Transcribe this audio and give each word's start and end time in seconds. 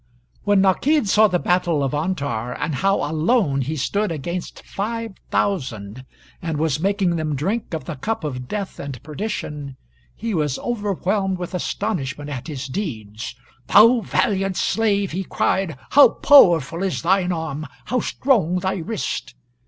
]When 0.45 0.61
Nakid 0.61 1.07
saw 1.07 1.27
the 1.27 1.37
battle 1.37 1.83
of 1.83 1.93
Antar, 1.93 2.53
and 2.59 2.73
how 2.73 3.03
alone 3.07 3.61
he 3.61 3.75
stood 3.75 4.11
against 4.11 4.63
five 4.65 5.13
thousand, 5.29 6.05
and 6.41 6.57
was 6.57 6.79
making 6.79 7.17
them 7.17 7.35
drink 7.35 7.75
of 7.75 7.85
the 7.85 7.97
cup 7.97 8.23
of 8.23 8.47
death 8.47 8.79
and 8.79 8.99
perdition, 9.03 9.77
he 10.15 10.33
was 10.33 10.57
overwhelmed 10.57 11.37
with 11.37 11.53
astonishment 11.53 12.31
at 12.31 12.47
his 12.47 12.65
deeds. 12.65 13.35
"Thou 13.67 13.99
valiant 13.99 14.57
slave," 14.57 15.11
he 15.11 15.23
cried, 15.23 15.77
"how 15.91 16.09
powerful 16.09 16.81
is 16.81 17.03
thine 17.03 17.31
arm 17.31 17.67
how 17.85 17.99
strong 17.99 18.57
thy 18.57 18.77
wrist!" 18.77 19.35